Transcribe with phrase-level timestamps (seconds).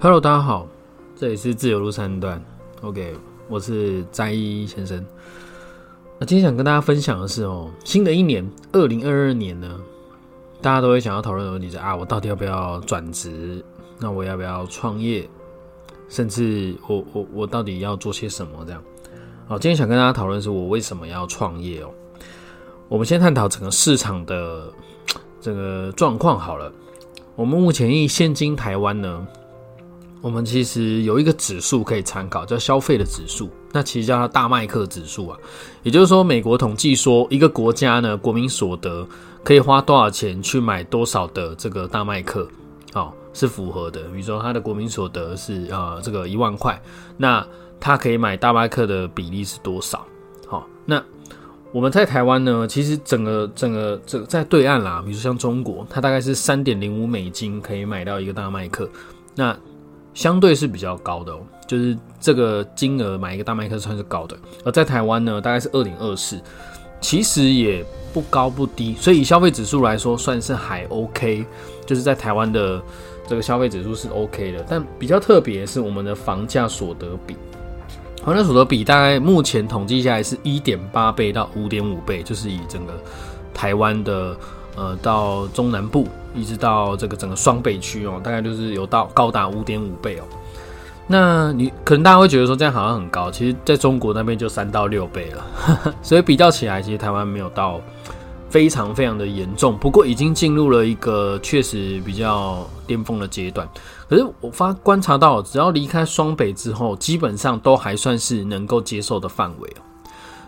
[0.00, 0.66] Hello，大家好，
[1.16, 2.42] 这里是自由路三段。
[2.82, 3.14] OK，
[3.48, 5.02] 我是斋一先生。
[6.18, 9.80] 那今天想跟大家分享的是哦，新的一年二零二二年呢，
[10.60, 13.64] 大家都会想要讨论的问题是啊，我到底要不要转职？
[13.98, 15.26] 那我要不要创业？
[16.10, 18.62] 甚至我我我到底要做些什么？
[18.66, 18.82] 这样。
[19.46, 21.90] 好，今天想跟大家讨论是我为什么要创业哦。
[22.88, 24.70] 我们先探讨整个市场的
[25.40, 26.70] 这个状况好了。
[27.36, 29.26] 我们目前以现今台湾呢，
[30.24, 33.50] 我们其实有一个指数可以参考，叫消费的指数。
[33.70, 35.38] 那其实叫它大麦克指数啊。
[35.82, 39.06] 也就是说，美国统计说，一个国家呢，国民所得
[39.42, 42.48] 可以花多少钱去买多少的这个大麦克，
[42.94, 44.00] 哦，是符合的。
[44.04, 46.80] 比如说，他的国民所得是呃这个一万块，
[47.18, 47.46] 那
[47.78, 50.06] 他可以买大麦克的比例是多少？
[50.46, 51.04] 好，那。
[51.70, 58.88] 我们在台湾呢，其实整个整个这个在对岸啦，比如像中国，它大概是三点零五美金可以买到一个大麦克，
[59.34, 59.54] 那
[60.14, 64.36] 相对是比较高的哦，就是这个金额买一个大麦克算是高的。
[64.64, 66.40] 而在台湾呢，大概是二零二四，
[67.00, 71.44] 其实也不高不低，所以以消费指数来说，算是还 OK，
[71.84, 72.80] 就是在台湾的
[73.26, 74.64] 这个消费指数是 OK 的。
[74.68, 77.36] 但比较特别是我们的房价所得比。
[78.24, 82.94] 房价所得比大概目前统计下来是一点八倍到五点五倍，就是以整个
[83.52, 84.34] 台湾的
[84.76, 90.24] 呃到中南部一直到这个整个双北区哦，大概就是有到高达五点五倍哦。
[91.06, 97.80] 那你可能大家会觉得说这样好像很高，其实在中国那边就三到六倍了， 所以比较起来，其实台湾没有到。
[98.50, 103.68] 非常非常的严重，不过已经进入了一个确实比较巅峰的阶段。
[104.08, 109.82] 可是我发观察到，只要离开双北之后，基本上都还算是能够接受的范围哦。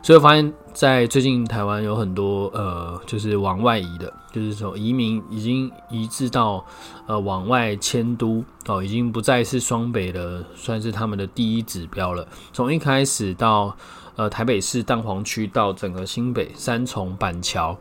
[0.07, 6.65] 所以我发现，在最近台湾有很多呃，就是往外移的，就是说移民已经移至到
[7.09, 12.25] 呃往外迁都哦，已经不再是双北的，算是他们的第一指标了。
[12.53, 13.77] 从一开始到
[14.15, 17.77] 呃台北市蛋黄区，到整个新北三重板桥。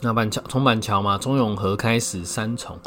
[0.00, 2.78] 那板桥从板桥嘛，中永和开始三重，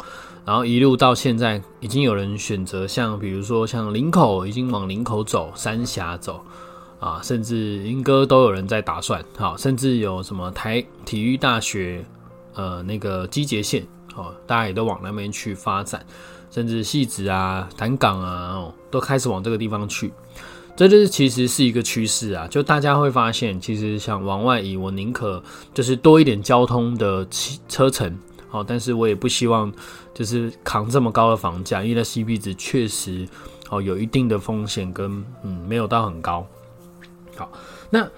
[0.44, 6.44] 然后一路到现在，已经有人选择像比如说像林口，已经往林口走，三峡走
[7.04, 12.02] 啊，甚至莺歌都有人在打算，好，甚至有什么台体育大学，
[12.54, 16.02] 呃，那个基捷线，哦，大家也都往那边去发展，
[16.50, 20.10] 甚至戏子啊、潭港啊，哦，都开始往这个地方去。
[20.74, 25.42] 这就是其实是一个趋势啊，就大家会发现，其实想往外移，我宁可
[25.74, 29.70] 就是多一点交通的车车程，好，但是我也不希望
[30.14, 33.28] 就是扛这么高的房价，因为 CP 值确实
[33.68, 36.46] 哦有一定的风险跟嗯没有到很高。
[37.36, 37.50] 好，
[37.90, 38.08] 那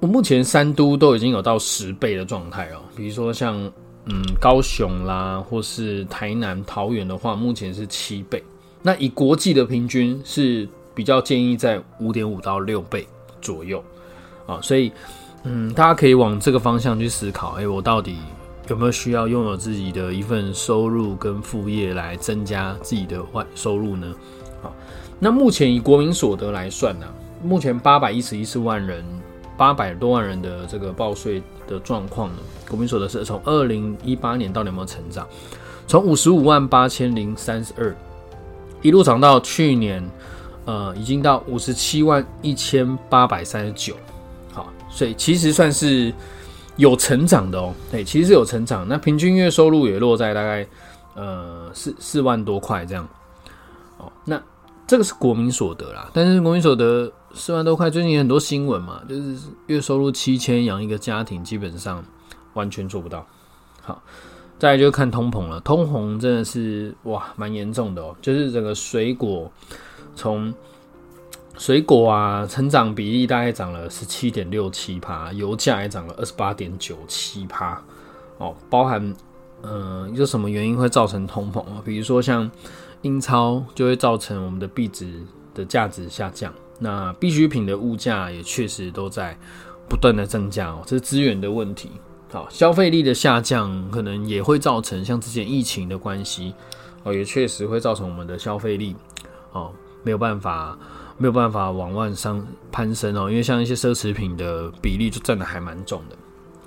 [0.00, 3.56] 我目前三都都已经有到十倍的状态哦，比如说像
[4.06, 8.42] 嗯高雄啦，或是台南、桃园的话，目前是七倍。
[8.82, 10.68] 那以国际的平均是。
[10.96, 13.06] 比较建议在五点五到六倍
[13.42, 13.84] 左右
[14.46, 14.90] 啊，所以
[15.42, 17.50] 嗯，大家可以往这个方向去思考。
[17.58, 18.16] 哎，我到底
[18.70, 24.10] 有没有需要拥有自己的一份收入跟副业来增加自己的外收入呢？
[24.62, 24.74] 好，
[25.18, 27.06] 那目前以国民所得来算呢，
[27.42, 29.04] 目前八百一十一四万人，
[29.56, 32.38] 八百多万人的这个报税的状况呢，
[32.68, 35.26] 国民所得是从二零一八年到底有没有成长？
[35.86, 37.94] 从五十五万八千零三十二
[38.82, 40.02] 一路涨到去年。
[40.68, 43.94] 呃，已经到五十七万一千八百三十九，
[44.52, 46.12] 好，所以其实算是
[46.74, 47.72] 有成长的哦。
[47.88, 48.84] 对，其实是有成长。
[48.88, 50.66] 那平均月收入也落在大概
[51.14, 53.08] 呃四四万多块这样。
[53.98, 54.42] 哦，那
[54.88, 59.36] 这个是国民所得啦，但是国民所得四万多块，最近很多新闻嘛，就是
[59.66, 62.02] 月收入七千养一个家庭，基本上
[62.54, 63.24] 完全做不到。
[63.82, 64.02] 好，
[64.58, 69.52] 再来就看通膨了，通膨真的是哇蛮严重的哦，就是整个水果。
[70.14, 70.52] 从
[71.58, 77.80] 水果啊，成长比例大概涨了十七点六七趴，油价也涨了二十八点九七趴。
[78.38, 79.14] 哦，包含
[79.62, 81.82] 嗯，有什么原因会造成通膨啊？
[81.84, 82.50] 比如说像
[83.02, 85.22] 英超就会造成我们的币值
[85.54, 89.36] 的价值下降，那必需品的物价也确实都在
[89.88, 91.90] 不断的增加哦，这是资源的问题。
[92.32, 96.52] 好，消费力的下降可能也会造成像之前疫情的关系
[97.04, 98.94] 哦，也确实会造成我们的消费力
[99.52, 99.70] 哦。
[100.02, 100.78] 没有办法，
[101.18, 106.16] 没有办法往万上攀升哦，因为像一些奢侈品的比例就占的还蛮重的。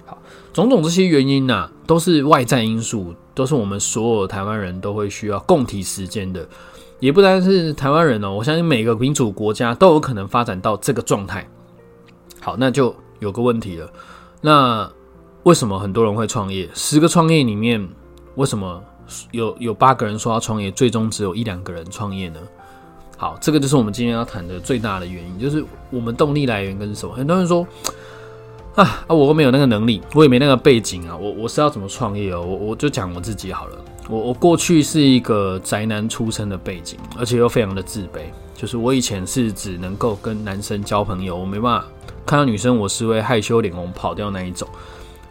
[0.06, 0.18] 好，
[0.52, 6.48] 种种这些原因呢，都是外在因素，都是我们所有台湾人都会需要共体时间的。
[7.00, 11.48] 也不单是台湾人哦，我相信每个民主国家都有可能发展到这个状态。
[12.42, 13.90] 好，那就有个问题了，
[14.42, 14.90] 那
[15.44, 16.70] 为什么很多人会创业？
[16.74, 17.88] 十个创业里面，
[18.36, 18.82] 为什么
[19.32, 22.40] 有有八个人说要创业，最终只有一两个人创业呢？
[23.18, 27.14] 好，这个就是我们今天要谈的最大的原因，就是我们动力来源跟什么？
[27.14, 27.68] 很多人说
[28.76, 32.42] 啊啊，我没有那个能力，我也没那个背景啊，我我是要怎么创业哦？
[32.42, 33.78] 我我就讲我自己好了。
[34.10, 38.22] 我我过去是一个宅男出身的背景，而且又非常的自卑，
[38.56, 41.88] 就是我以前是只能够跟男生交朋友，我没办法
[42.26, 44.68] 看到女生，我是会害羞脸红跑掉那一种，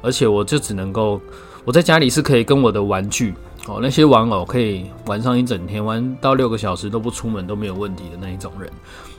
[0.01, 1.21] 而且我就只能够
[1.65, 3.35] 我在家里是可以跟我的玩具。
[3.67, 8.71] 哦，那些玩偶可以玩上一整天，玩到六个小时都不出门都没有问题的那一种人，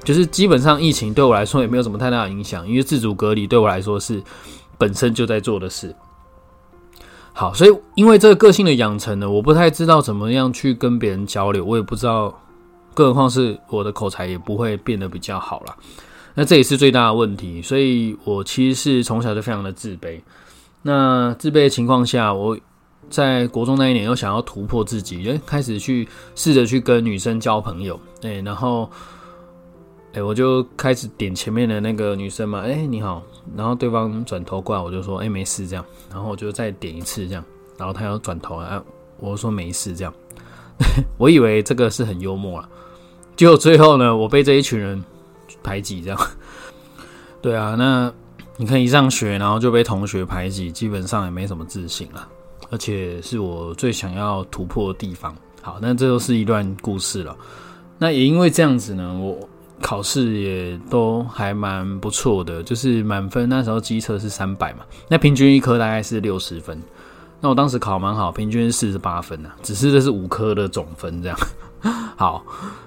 [0.03, 4.23] 就是基本上疫情对我来说也没有什么太大的影响，因为自主隔离对我来说是
[4.75, 5.95] 本身就在做的事。
[7.39, 12.37] 好，所以因为这个个性的养成呢，我不太知道怎么样去跟别人交流，我也不知道，
[12.93, 15.73] 更何况是我的口才也不会变得比较好了。
[16.35, 20.19] 那这也是最大的问题，所以我其实是从小就非常的自卑。
[20.81, 22.57] 那自卑的情况下，我。
[23.09, 28.87] 在国中那一年，又想要突破自己，就开始去试着去跟女生交朋友，哎，然后，
[30.13, 33.23] 哎，我就开始点前面的那个女生嘛，哎，你好，
[33.55, 37.43] 然后对方转头过来，我就说，哎，没事这样，然后我就再点一次这样，
[37.77, 38.81] 然后他又转头，哎，
[39.19, 40.13] 我说没事这样，
[41.17, 42.69] 我以为这个是很幽默啊，
[43.35, 45.03] 结果最后呢，我被这一群人
[45.61, 46.19] 排挤这样，
[47.41, 48.11] 对啊，那
[48.57, 52.27] 你看一上学，然后就被同学排挤，基本上也没什么自信了。
[52.71, 55.35] 而且是我最想要突破的地方。
[55.59, 57.35] 好，那这都是一段故事了。
[57.97, 59.49] 那也因为这样子呢，我
[59.81, 66.81] 考试也都还蛮不错的，就是满分那时候机测是三百嘛，那平均一科大概是六十分。
[67.41, 71.37] 那我当时考蛮好，平均四十八分呢，只是这是五科的总分这样。
[72.17, 72.43] 好，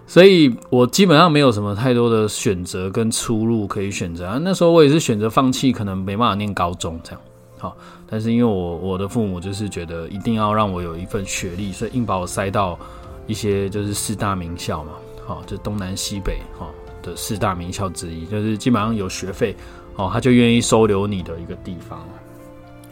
[0.06, 4.38] 所以我基本上没有什么太多的选择跟出路可以选择啊。
[4.42, 7.20] 那时候我也是选择放弃，可能没办法念高中这样。
[7.58, 7.76] 好。
[8.14, 12.78] 但是因为我我的父母就是觉得一定要让我有一份学历，所以硬把我塞到
[13.26, 14.90] 一些就是四大名校嘛，
[15.26, 16.66] 好，就东南西北哈
[17.02, 19.54] 的四大名校之一，就是基本上有学费
[19.96, 21.99] 哦，他就愿意收留你的一个地方。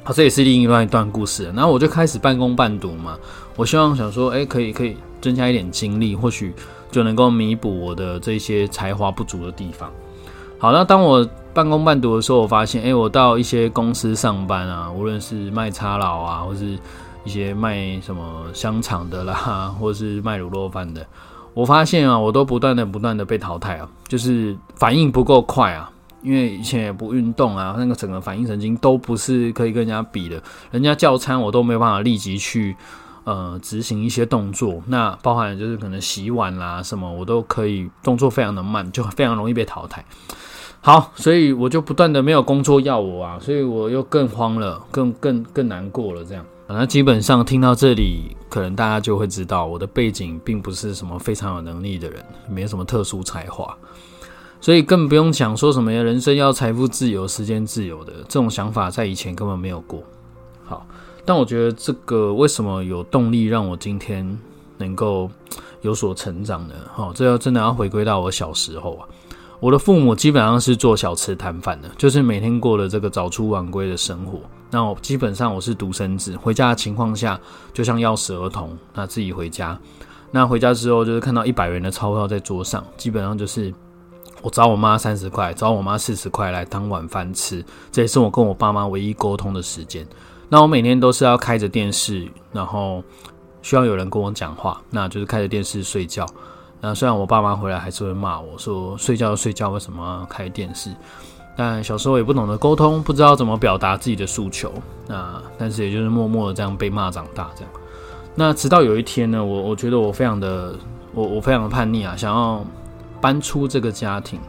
[0.02, 1.44] 好，这也是另一外一段故事。
[1.54, 3.18] 然后我就开始半工半读嘛，
[3.56, 6.52] 我希望想说，哎，可以可以增加一点精力，或许
[6.90, 9.90] 就能够弥补我的这些才华不足的地方。
[10.58, 16.78] 好，那当我半工半读的时候，我发现，哎，我到一些公司上班啊，无论是卖叉佬啊，或是
[17.24, 21.06] 一些卖什么香肠的啦，或是卖卤肉饭的，
[21.52, 25.90] 我发现啊，我都不断的、不断的被淘汰啊，就是反应不够快啊，
[26.22, 32.76] 因为以前也不运动啊，那个整个反应神经都不是可以跟人家比的，人家叫餐我都没有办法立即去
[33.24, 40.04] 呃执行一些动作，那包含就是可能洗碗啦什么，我都可以动作非常的慢，就非常容易被淘汰。
[40.82, 46.24] 好，所以我就不断的没有工作要我啊，所以我又更慌了，更更更难过了。
[46.24, 46.42] 这样，
[46.72, 53.76] 那基本上听到这里，可能大家就会知道我的背景并不是什么非常有能力的人，没什么特殊才华，
[54.60, 60.02] 所以更不用讲说什么人生要财富自由、时间自由的这种想法，在以前根本没有过。
[60.64, 60.86] 好，
[61.24, 64.38] 但我觉得这个为什么有动力让我今天
[64.78, 65.30] 能够
[65.82, 66.74] 有所成长呢？
[66.92, 69.08] 好，这要真的要回归到我小时候啊。
[69.58, 74.40] 我的父母基本上是做小吃摊贩的，就是每天过了这个早出晚归的生活。
[74.70, 77.38] 那我基本上我是独生子，回家的情况下
[77.72, 79.78] 就像要死儿童，那自己回家。
[80.30, 83.74] 那回家之后就是看到一百元的钞票在桌上，基本上就是
[84.42, 90.06] 我找我妈三十块，找我妈四十块来当晚饭吃，这也是我跟我爸妈唯一沟通的时间。
[90.48, 93.02] 那我每天都是要开着电视，然后
[93.60, 96.24] 需要有人跟我讲话，那就是开着电视睡觉。
[96.80, 100.90] 那虽然我爸妈回来还是会骂我说睡觉就睡觉为什么开电视？
[101.62, 104.72] 但小时候也不懂得沟通，不知道怎么表达自己的诉求。
[105.06, 107.70] 那但是也就是默默的这样被骂长大这样。
[108.34, 110.74] 那直到有一天呢，我我觉得我非常的
[111.12, 112.64] 我我非常的叛逆啊，想要
[113.20, 114.40] 搬出这个家庭，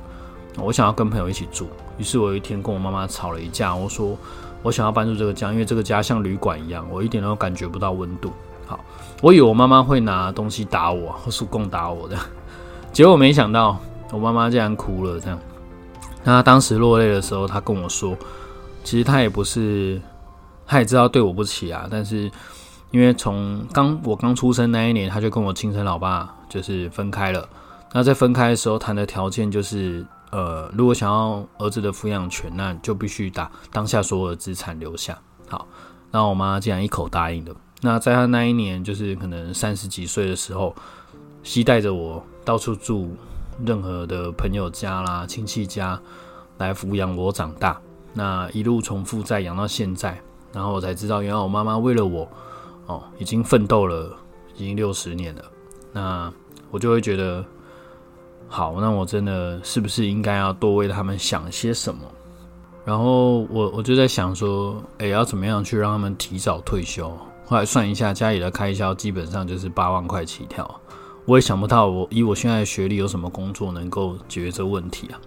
[0.58, 1.68] 我想要跟朋友一起住。
[1.98, 4.18] 于是我有一天跟我妈妈吵了一架，我说
[4.64, 8.32] 我想要搬出这个家，因为这个家像旅馆一样，我一点都感觉不到温度。
[8.66, 8.80] 好。
[9.22, 12.16] 我以为我妈妈会拿东西打我，或是供打我的，
[12.94, 13.78] 结果没想到
[14.14, 15.20] 我妈妈竟然哭了。
[15.20, 15.38] 这样，
[16.24, 18.18] 那她当时落泪的时候，她跟我说，
[18.84, 20.02] 其实她也不是，
[20.66, 21.88] 她也知道对我不起啊。
[21.90, 22.32] 但是
[22.92, 27.48] 因为从刚我刚出生那一年，她就跟我亲生老爸就是分开了。
[27.94, 35.18] 那在分开的时候谈的条件就是，呃，如果想要儿子的抚养权，那就必须打当下所有的资产留下。
[35.50, 35.68] 好，
[36.10, 37.54] 那我妈竟然一口答应了。
[37.82, 40.74] 那在他那一年，就是可能三十几岁的时候，
[41.44, 43.14] 携带着我到处住
[43.66, 46.00] 任何的朋友家啦、亲戚家，
[46.58, 47.80] 来抚养我长大。
[48.14, 50.22] 那一路从负债养到现在，
[50.54, 52.28] 然后我才知道，原来我妈妈为了我，
[52.88, 54.16] 哦，已经奋斗了
[54.56, 55.44] 已经六十年了。
[55.94, 56.32] 那
[56.70, 57.44] 我就会觉得，
[58.48, 62.02] 好，那我真的是不是应该要多为他们想些什么？
[62.84, 67.16] 然后我我就在想说，哎，要怎么样去让他们提早退休？
[67.46, 70.80] 后来算一下，家里的开销基本上就是八万块起跳。
[71.26, 75.20] 我也想不到，我以我现在的学历，有什么工作能够解决这问题啊？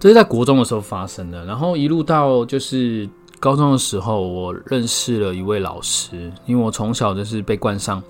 [0.00, 1.44] 这是在国中的时候发生的。
[1.44, 3.08] 然后一路到就是
[3.40, 8.02] 高中的时候，我认识了一位老师，因为我从小就是被冠上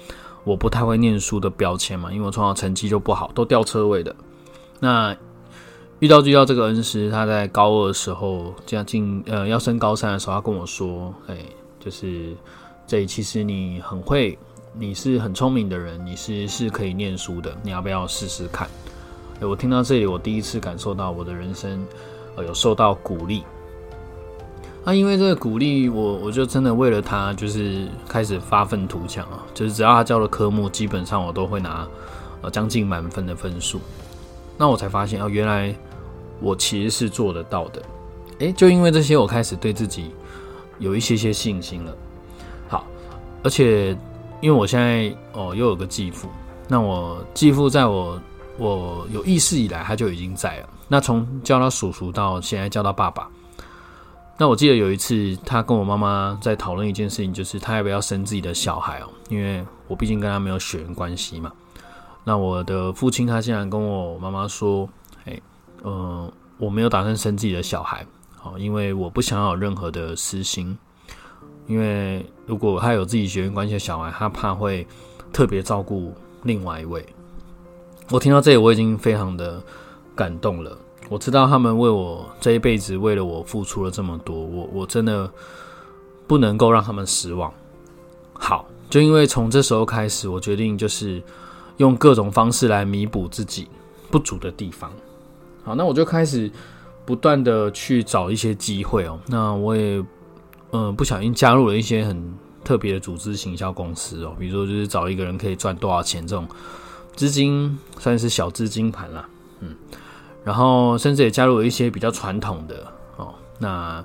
[0.44, 4.14] 我不太会念书的标签嘛，因为我从小成绩就不好，都掉车位的。
[4.80, 5.14] 那
[5.98, 11.36] 遇到遇到这个恩师，他在高二的时候，将近呃要升高三的时候，他跟我说：“哎，
[11.80, 12.34] 就是
[12.86, 14.38] 这其实你很会，
[14.78, 18.68] 你是很聪明的人，你是是可以念书的，你要不要试试看？”
[19.40, 21.84] 哎，我听到这里，我第一次感受到我的人生
[22.36, 23.42] 呃有受到鼓励。
[24.84, 31.86] 那因为这个鼓励，我我就真的为了他，就是开始发愤图强啊，就是只要他教的科目，基本上我都会拿
[32.42, 33.80] 呃将近满分的分数。
[34.56, 35.74] 那我才发现啊，原来。
[36.40, 37.82] 我其实是做得到的，
[38.38, 40.12] 诶，就因为这些，我开始对自己
[40.78, 41.92] 有一些些信心了。
[42.68, 42.86] 好，
[43.42, 43.98] 而且
[44.40, 46.28] 因为我现在哦又有个继父，
[46.68, 48.20] 那我继父在我
[48.56, 50.68] 我有意识以来，他就已经在了。
[50.88, 53.28] 那从叫他叔叔到现在叫他爸爸，
[54.36, 61.52] 那我记得有一次他跟我妈妈在讨论一件事情，就是他要不要生自己的小孩哦，因为我毕竟跟他没有血缘关系嘛。
[62.24, 64.88] 那我的父亲他竟然跟我妈妈说。
[65.84, 66.28] 嗯，
[66.58, 68.04] 我没有打算生自己的小孩，
[68.36, 70.76] 好，因为我不想要有任何的私心。
[71.68, 74.84] 因为如果他有自己血缘关系的小孩，他怕会
[75.32, 77.06] 特别照顾另外一位。
[78.10, 79.62] 我听到这里，我已经非常的
[80.16, 80.76] 感动了。
[81.10, 85.30] 我知道他们为我这一辈子为了我付出了这么多，我我真的
[86.26, 87.52] 不能够让他们失望。
[88.32, 91.22] 好，就因为从这时候开始，我决定就是
[91.76, 93.68] 用各种方式来弥补自己
[94.10, 94.90] 不足的地方。
[95.64, 96.50] 好，那我就开始
[97.04, 99.18] 不断的去找一些机会哦。
[99.26, 100.02] 那我也
[100.72, 102.34] 嗯不小心加入了一些很
[102.64, 106.46] 特别的组织行销公司哦，比如说就是找一个人可以赚多少钱这种
[107.16, 109.28] 资金算是小资金盘啦，
[109.60, 109.74] 嗯，
[110.44, 113.34] 然后甚至也加入了一些比较传统的哦。
[113.58, 114.04] 那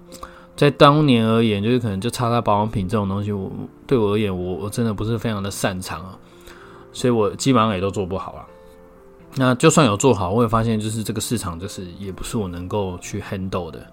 [0.55, 3.51] 在当年而言，就是可能就擦擦保养品这种东西，我
[3.85, 6.17] 对我而言，我我真的不是非常的擅长啊，
[6.91, 8.45] 所以我基本上也都做不好了。
[9.35, 13.83] 那就算有做好，我也发现就是这个市场就是也不是我能够去 handle 的。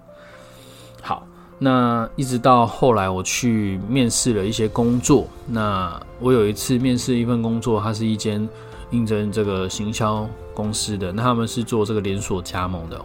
[1.01, 1.25] 好，
[1.63, 5.27] 那一直到后来我去面试了一些工作。
[5.45, 8.49] 那我有一次面试一份工作，它是一间
[8.89, 12.99] 应征这个行销公司的，那他们是做这个连锁加盟的。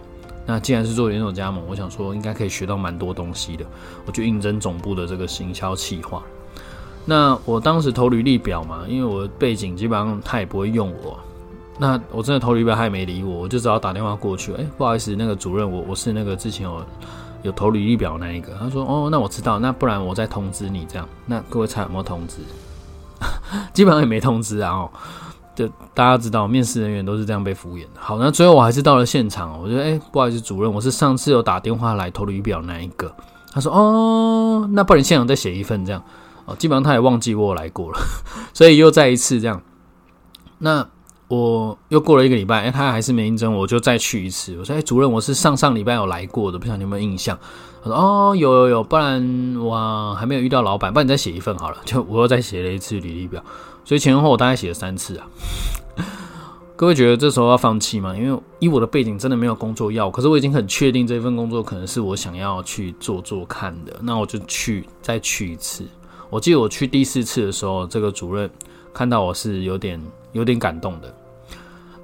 [0.46, 3.66] 那既然是做连锁加盟，我想说应该可以学到蛮多东西的。
[4.06, 6.22] 我就应征总部的这个行销企划。
[7.04, 11.20] 那我当时投履历表嘛，因为我背景基本上他也不会用我。
[11.78, 14.54] 那我真的投履历表，他也没理我，我就只好打电话过去。
[14.54, 16.82] 哎，不好意思，那个主任，我我是那个之前有
[17.42, 18.54] 有投履历表那一个。
[18.54, 21.08] 他说，哦，那我知道，那不然我再通知你这样。
[21.26, 22.38] 那各位猜有没有通知？
[23.72, 24.72] 基本上也没通知啊。
[24.72, 24.90] 哦，
[25.54, 28.00] 就大家知道，面试人员都是这样被敷衍的。
[28.00, 29.60] 好，那最后我还是到了现场。
[29.60, 33.14] 我觉得，哎，不好意思，主任，我是上次有打电话来投履历表那一个。
[33.52, 36.02] 他说，哦，那不然现场再写一份这样。
[36.44, 37.98] 哦，基本上他也忘记我来过了，
[38.52, 39.60] 所以又再一次这样。
[40.58, 40.86] 那。
[41.28, 44.56] 我又过了一个礼拜，哎，他还是没应征，我就再去一次。
[44.58, 47.36] 我说：“哎，主任，我是上上礼拜有来过的，不晓得你有没有印象？”
[47.82, 53.42] 他说：“哦，有有有，不然我还没有遇到老板，不然你再写一份好了。”就我又再写了一次履历表，
[53.84, 55.26] 所以前后我大概写了三次啊。
[56.76, 58.14] 各位觉得这时候要放弃吗？
[58.14, 65.84] 因为以我的背景，真的没有工作要，可是我已经很确定这份工作可能是我想要去做做看的，那我就去再去一次。
[66.28, 68.50] 我记得我去第四次的时候，这个主任
[68.96, 70.00] 看到我是有点。
[70.32, 71.14] 有点感动的，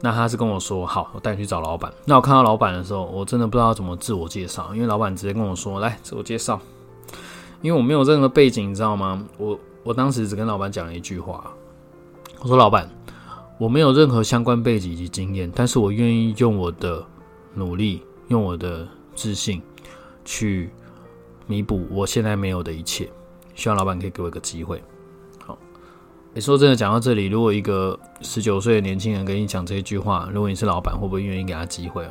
[0.01, 6.59] 那他是跟我说：“好，我带你去找老板。”那我看到老板的时候，我真的不知道怎么自我介绍，因为老板直接跟我说：“来，自我介绍。”
[7.61, 9.23] 因为我没有任何背景，你知道吗？
[9.37, 11.45] 我我当时只跟老板讲了一句话，
[12.41, 12.89] 我说：“老板，
[13.59, 17.05] 我没有任何相关背景以及经验，但是我愿意用我的
[17.53, 19.61] 努力，用我的自信
[20.25, 20.71] 去
[21.47, 23.11] 弥补我现在没有的一切。
[23.55, 24.83] 希望老板可以给我一个机会。”
[26.35, 32.11] 你说真的，讲到这里，如果一个十九岁的年轻人跟你讲这一句话，如果你是老板，会不会愿意给他机会哦？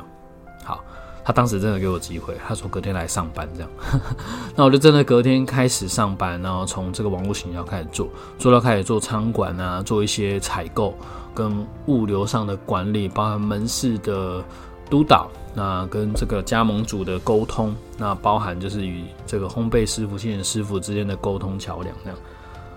[0.62, 0.84] 好，
[1.24, 3.70] 他当时真的给我机会，他说隔天来上班这样，
[4.54, 10.94] 那我就真的隔天开始上班，然后从这个网络营销开始做，做到开始做仓管啊，做一些采购
[11.34, 14.40] 跟物流上的管理，包含门市的
[14.88, 22.18] 督导，那跟这个加盟组的沟通，那包含就是与这个烘焙师傅、现师傅之间的沟通桥梁这样，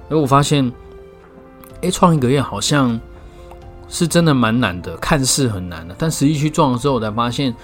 [0.09, 0.73] 因为我发现。
[1.81, 2.99] 哎，创一个业好像
[3.87, 7.55] 是真的蛮难的，看似很难的，但实际去撞了之后，我才发现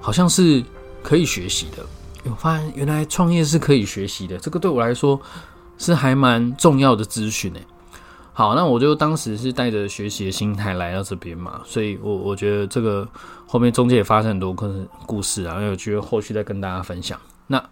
[0.00, 0.62] 好像是
[1.02, 1.84] 可以学习的。
[2.24, 5.18] 我发现原来创业是可以学习的，这个对我来说
[5.78, 7.66] 是还蛮重要的资讯诶。
[8.32, 13.06] 好，那我就当时是带着学习的心态来到这边嘛，所以我我觉得这个
[13.46, 17.18] 后面中间也发生很多故事故事啊，有机会后续再跟大家分享。
[17.46, 17.62] 那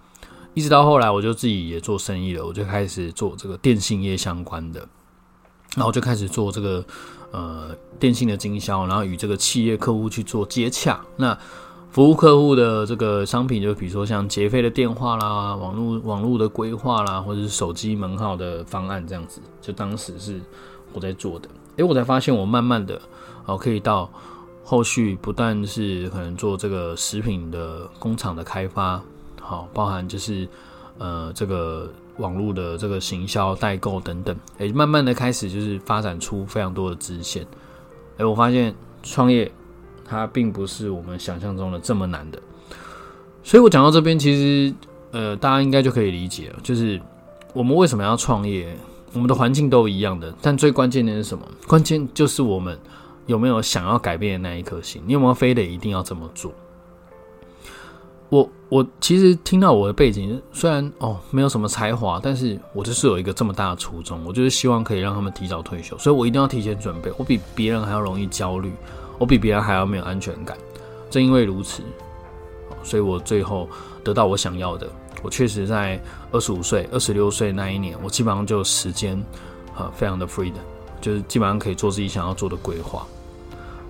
[0.55, 4.87] 一直到后来，我就自己也做生意了，我就开始做这个电信业相关的，
[5.77, 6.85] 然后就开始做这个
[7.31, 11.01] 呃电信的经销，然后与这个企业客户去做接洽。
[11.17, 11.37] 那
[11.91, 20.41] 服务客户的这个商品，就比如说像结费的电话啦、网络网络的规划啦，或者是手机门号的方案这样子，就当时是
[20.93, 21.49] 我在做的。
[21.77, 23.01] 诶，我才发现我慢慢的
[23.47, 24.11] 哦，可以到
[24.65, 29.01] 后续不但是可能做这个食品的工厂的开发，
[29.41, 30.47] 好，包含就是
[30.99, 37.47] 呃这个网络的这个行销代购等等，诶，慢慢的开始就是发展出非常多的支线。
[38.19, 39.51] 诶，我发现创业。
[40.11, 42.41] 它并不是我们想象中的这么难的，
[43.43, 44.75] 所以我讲到这边，其实
[45.11, 46.99] 呃，大家应该就可以理解，就是
[47.53, 48.75] 我们为什么要创业，
[49.13, 51.47] 我们的环境都一样的，但最关键的是什么？
[51.67, 52.79] 关键就是我们
[53.27, 56.51] 有没有想要改变的那一颗心，你有没有非得一定要这么做？
[58.31, 68.73] 我我其实听到我的背景，虽然哦没有什么才华，但是我就是有一个这么大的初衷，我就是希望可以让他们提早退休，所以我一定要提前准备，我比别人还要容易焦虑。
[69.19, 70.57] 我比别人还要没有安全感，
[71.11, 71.83] 正因为如此，
[72.85, 73.69] 所以我最后
[74.05, 74.89] 得到我想要的。
[75.25, 79.21] 我确实在二十五岁、二十六岁那一年，我基本上就时间
[79.77, 80.61] 啊非常的 free 的，
[81.01, 83.05] 就是基本上可以做自己想要做的规划。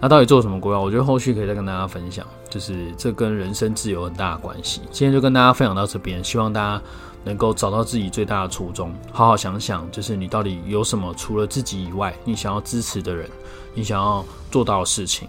[0.01, 0.81] 那到底做什么规划？
[0.81, 4.81] 我觉得后续可以再跟大家分享，就是这跟人生自由很大的关系。
[4.91, 6.83] 今天就跟大家分享到这边，希望大家
[7.25, 13.29] 能够找到自己最大的初衷，好好想想，就是你到底有什么除了自己以外，你想要支持的人。
[13.75, 15.29] 你想要做到的事情，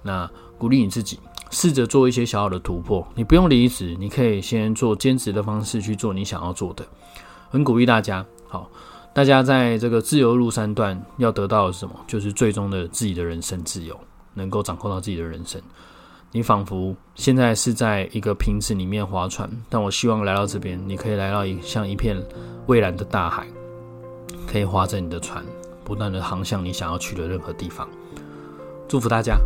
[0.00, 1.18] 那鼓励你自己，
[1.50, 3.04] 试着做一些小小的突破。
[3.16, 6.86] 你不用离职，你可以先做兼职的方式去做你想要做的。
[7.48, 8.70] 很鼓励大家，好，
[9.12, 11.94] 大家在这个自由路三段要得到的是什么？
[12.06, 13.98] 就是最终的自己的人生自由，
[14.34, 15.60] 能够掌控到自己的人生。
[16.32, 22.16] 你仿佛现在是在一个瓶子里面划船，但我希望来到这边，你可以来到一像一片
[22.66, 23.46] 蔚蓝的大海，
[24.46, 25.44] 可以划着你的船。
[25.82, 27.88] 不断的航向你想要去的任何地方，
[28.86, 29.40] 祝福大家。